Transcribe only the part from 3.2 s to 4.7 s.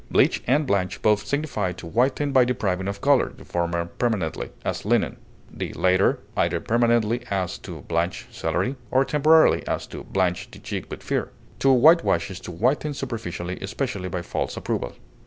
the former permanently,